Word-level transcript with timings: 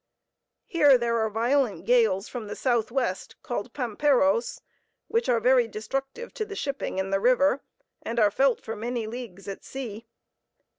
Here 0.65 0.97
there 0.97 1.19
are 1.19 1.29
violent 1.29 1.85
gales 1.85 2.27
from 2.27 2.47
the 2.47 2.55
southwest 2.55 3.35
called 3.43 3.71
Pamperos, 3.71 4.59
which 5.07 5.29
are 5.29 5.39
very 5.39 5.67
destructive 5.67 6.33
to 6.33 6.43
the 6.43 6.55
shipping 6.55 6.97
in 6.97 7.11
the 7.11 7.19
river, 7.19 7.61
and 8.01 8.19
are 8.19 8.31
felt 8.31 8.59
for 8.63 8.75
many 8.75 9.05
leagues 9.05 9.47
at 9.47 9.63
sea. 9.63 10.07